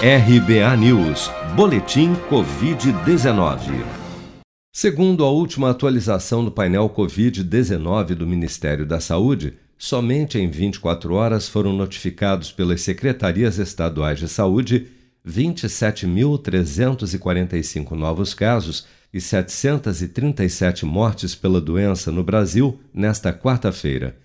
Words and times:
RBA 0.00 0.76
News, 0.76 1.28
Boletim 1.56 2.14
Covid-19. 2.30 3.84
Segundo 4.72 5.24
a 5.24 5.30
última 5.32 5.70
atualização 5.70 6.44
do 6.44 6.52
painel 6.52 6.88
Covid-19 6.88 8.14
do 8.14 8.24
Ministério 8.24 8.86
da 8.86 9.00
Saúde, 9.00 9.54
somente 9.76 10.38
em 10.38 10.48
24 10.48 11.14
horas 11.14 11.48
foram 11.48 11.72
notificados 11.72 12.52
pelas 12.52 12.82
secretarias 12.82 13.58
estaduais 13.58 14.20
de 14.20 14.28
saúde 14.28 14.86
27.345 15.26 17.90
novos 17.90 18.34
casos 18.34 18.86
e 19.12 19.20
737 19.20 20.86
mortes 20.86 21.34
pela 21.34 21.60
doença 21.60 22.12
no 22.12 22.22
Brasil 22.22 22.78
nesta 22.94 23.32
quarta-feira. 23.32 24.16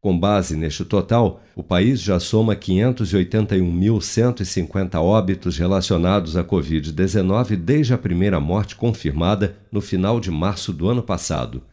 Com 0.00 0.18
base 0.18 0.56
neste 0.56 0.84
total, 0.84 1.42
o 1.54 1.62
país 1.62 2.00
já 2.00 2.18
soma 2.20 2.54
581.150 2.54 5.00
óbitos 5.00 5.58
relacionados 5.58 6.36
à 6.36 6.44
Covid-19 6.44 7.56
desde 7.56 7.94
a 7.94 7.98
primeira 7.98 8.38
morte 8.38 8.76
confirmada 8.76 9.56
no 9.72 9.80
final 9.80 10.20
de 10.20 10.30
março 10.30 10.70
do 10.72 10.88
ano 10.88 11.02
passado. 11.02 11.64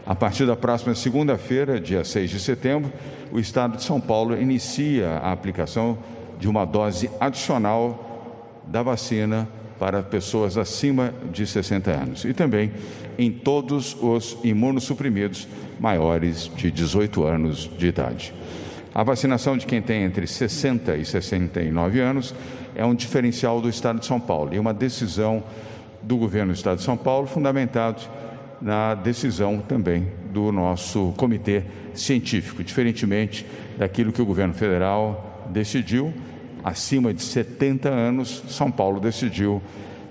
A 0.06 0.14
partir 0.14 0.46
da 0.46 0.56
próxima 0.56 0.94
segunda-feira, 0.94 1.80
dia 1.80 2.04
6 2.04 2.30
de 2.30 2.40
setembro, 2.40 2.94
o 3.32 3.40
Estado 3.40 3.76
de 3.76 3.84
São 3.84 4.00
Paulo 4.00 4.40
inicia 4.40 5.10
a 5.18 5.32
aplicação 5.32 5.98
de 6.40 6.48
uma 6.48 6.64
dose 6.64 7.10
adicional 7.20 8.62
da 8.68 8.84
vacina 8.84 9.50
para 9.80 10.02
pessoas 10.04 10.58
acima 10.58 11.14
de 11.32 11.46
60 11.46 11.92
anos 11.92 12.26
e 12.26 12.34
também 12.34 12.72
em 13.18 13.32
todos 13.32 13.96
os 14.02 14.38
imunossuprimidos 14.44 15.48
maiores 15.80 16.52
de 16.56 16.72
18 16.72 17.24
anos 17.24 17.70
de 17.78 17.88
idade. 17.88 18.34
A 18.94 19.04
vacinação 19.04 19.58
de 19.58 19.66
quem 19.66 19.82
tem 19.82 20.04
entre 20.04 20.26
60 20.26 20.98
e 20.98 21.06
69 21.06 22.00
anos 22.00 22.34
é 22.76 22.84
um 22.84 22.96
diferencial 22.96 23.62
do 23.62 23.70
Estado 23.70 24.00
de 24.00 24.06
São 24.06 24.20
Paulo 24.20 24.54
e 24.54 24.60
uma 24.60 24.74
decisão 24.74 25.44
do 26.02 26.18
governo 26.18 26.54
do 26.54 26.56
Estado 26.56 26.78
de 26.78 26.84
São 26.84 26.98
Paulo, 26.98 27.28
fundamentado 27.28 28.02
na 28.62 28.96
decisão 28.96 29.60
também 29.60 30.08
do 30.32 30.52
nosso 30.52 31.14
comitê 31.18 31.64
científico, 31.94 32.64
diferentemente 32.64 33.46
daquilo 33.78 34.12
que 34.12 34.22
o 34.22 34.26
governo 34.26 34.54
federal 34.54 35.46
decidiu 35.50 36.14
acima 36.68 37.14
de 37.14 37.24
70 37.24 37.88
anos, 37.88 38.44
São 38.50 38.70
Paulo 38.70 39.00
decidiu 39.00 39.62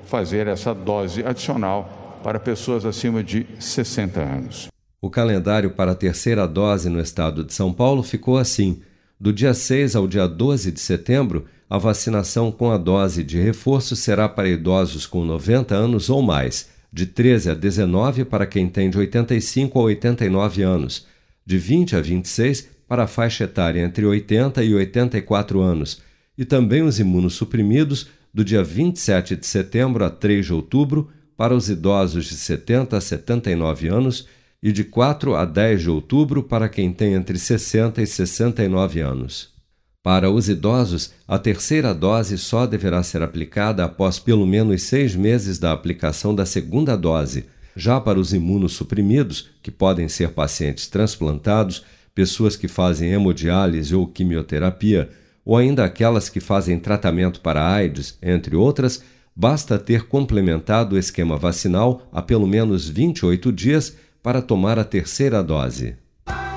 fazer 0.07 0.47
essa 0.47 0.75
dose 0.75 1.23
adicional 1.23 2.19
para 2.23 2.41
pessoas 2.41 2.85
acima 2.87 3.23
de 3.23 3.47
60 3.59 4.21
anos. 4.21 4.69
O 5.01 5.11
calendário 5.11 5.71
para 5.73 5.93
a 5.93 5.95
terceira 5.95 6.49
dose 6.49 6.89
no 6.89 6.99
estado 6.99 7.45
de 7.45 7.53
São 7.53 7.73
Paulo 7.73 8.03
ficou 8.03 8.39
assim: 8.39 8.81
do 9.21 9.33
dia 9.33 9.53
6 9.53 9.95
ao 9.95 10.09
dia 10.09 10.27
12 10.27 10.73
de 10.73 10.81
setembro, 10.81 11.45
a 11.69 11.77
vacinação 11.77 12.51
com 12.51 12.71
a 12.71 12.79
dose 12.79 13.23
de 13.23 13.39
reforço 13.39 13.95
será 13.95 14.29
para 14.29 14.49
idosos 14.49 15.07
com 15.07 15.25
90 15.25 15.75
anos 15.75 16.09
ou 16.09 16.23
mais, 16.23 16.71
de 16.91 17.05
13 17.05 17.51
a 17.51 17.55
19 17.55 18.25
para 18.25 18.47
quem 18.47 18.69
tem 18.69 18.89
de 18.89 18.97
85 18.97 19.79
a 19.79 19.83
89 19.83 20.63
anos, 20.63 21.07
de 21.45 21.59
20 21.59 21.97
a 21.97 22.01
26 22.01 22.69
para 22.89 23.05
a 23.05 23.07
faixa 23.07 23.45
etária 23.45 23.81
entre 23.81 24.07
80 24.07 24.65
e 24.65 24.75
84 24.75 25.61
anos 25.61 26.07
e 26.37 26.45
também 26.45 26.83
os 26.83 26.99
imunossuprimidos 26.99 28.09
do 28.33 28.45
dia 28.45 28.63
27 28.63 29.37
de 29.37 29.47
setembro 29.47 30.05
a 30.05 30.11
3 30.11 30.47
de 30.47 30.53
outubro 30.53 31.09
para 31.37 31.55
os 31.55 31.69
idosos 31.69 32.27
de 32.27 32.35
70 32.35 32.97
a 32.97 33.01
79 33.01 33.89
anos 33.89 34.27
e 34.63 34.73
de 34.73 34.85
4 34.85 35.35
a 35.35 35.45
10 35.45 35.83
de 35.83 35.91
outubro 35.91 36.43
para 36.43 36.69
quem 36.69 36.93
tem 36.93 37.15
entre 37.15 37.39
60 37.39 38.03
e 38.03 38.07
69 38.07 39.01
anos. 39.01 39.55
Para 40.03 40.31
os 40.31 40.49
idosos, 40.49 41.13
a 41.27 41.39
terceira 41.39 41.93
dose 41.93 42.39
só 42.39 42.65
deverá 42.65 43.03
ser 43.03 43.23
aplicada 43.23 43.85
após 43.85 44.19
pelo 44.19 44.47
menos 44.47 44.83
seis 44.83 45.17
meses 45.17 45.59
da 45.59 45.73
aplicação 45.73 46.35
da 46.35 46.47
segunda 46.47 46.97
dose. 46.97 47.47
Já 47.75 48.01
para 48.01 48.19
os 48.19 48.33
imunossuprimidos, 48.33 49.51
que 49.63 49.71
podem 49.71 50.09
ser 50.09 50.31
pacientes 50.31 50.87
transplantados, 50.87 51.85
pessoas 52.15 52.55
que 52.57 52.69
fazem 52.69 53.11
hemodiálise 53.11 53.95
ou 53.95 54.07
quimioterapia, 54.07 55.11
ou 55.47 55.57
ainda 55.57 55.85
aquelas 55.85 56.29
que 56.29 56.41
fazem 56.41 56.77
tratamento 56.77 57.41
para 57.41 57.65
AIDS, 57.65 58.19
entre 58.21 58.57
outras, 58.57 59.03
basta 59.35 59.79
ter 59.79 60.09
complementado 60.09 60.97
o 60.97 60.99
esquema 60.99 61.37
vacinal 61.37 62.03
há 62.13 62.21
pelo 62.21 62.49
menos 62.49 62.89
28 62.89 63.53
dias 63.53 63.97
para 64.21 64.43
tomar 64.43 64.77
a 64.77 64.85
terceira 64.85 65.45
dose. 65.45 65.97